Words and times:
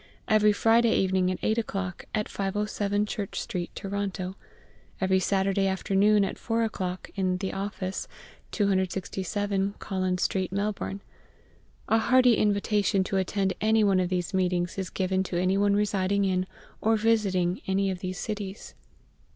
Every 0.27 0.51
Friday 0.51 0.95
evening 0.97 1.29
at 1.29 1.37
8 1.43 1.59
o'clock, 1.59 2.05
at 2.15 2.27
507 2.27 3.05
Church 3.05 3.39
Street, 3.39 3.69
Toronto. 3.75 4.35
Every 4.99 5.19
Saturday 5.19 5.67
afternoon 5.67 6.25
at 6.25 6.39
4 6.39 6.63
o'clock, 6.63 7.11
in 7.13 7.37
the 7.37 7.53
Office, 7.53 8.07
267 8.49 9.75
Collins 9.77 10.23
Street, 10.23 10.51
Melbourne. 10.51 11.01
A 11.87 11.99
hearty 11.99 12.33
invitation 12.35 13.03
to 13.03 13.17
attend 13.17 13.53
any 13.61 13.83
one 13.83 13.99
of 13.99 14.09
these 14.09 14.33
meetings 14.33 14.75
is 14.79 14.89
given 14.89 15.21
to 15.21 15.39
any 15.39 15.55
one 15.55 15.75
residing 15.75 16.25
in 16.25 16.47
or 16.81 16.97
visiting 16.97 17.61
any 17.67 17.91
of 17.91 17.99
these 17.99 18.17
cities. 18.17 18.73